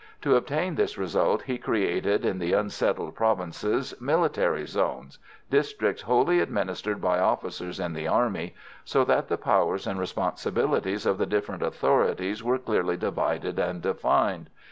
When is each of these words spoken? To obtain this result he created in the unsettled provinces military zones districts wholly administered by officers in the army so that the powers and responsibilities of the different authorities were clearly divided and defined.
To 0.21 0.35
obtain 0.35 0.73
this 0.73 0.97
result 0.97 1.43
he 1.43 1.59
created 1.59 2.25
in 2.25 2.39
the 2.39 2.53
unsettled 2.53 3.13
provinces 3.13 3.93
military 3.99 4.65
zones 4.65 5.19
districts 5.51 6.01
wholly 6.01 6.39
administered 6.39 6.99
by 6.99 7.19
officers 7.19 7.79
in 7.79 7.93
the 7.93 8.07
army 8.07 8.55
so 8.83 9.05
that 9.05 9.27
the 9.27 9.37
powers 9.37 9.85
and 9.85 9.99
responsibilities 9.99 11.05
of 11.05 11.19
the 11.19 11.27
different 11.27 11.61
authorities 11.61 12.43
were 12.43 12.57
clearly 12.57 12.97
divided 12.97 13.59
and 13.59 13.83
defined. 13.83 14.49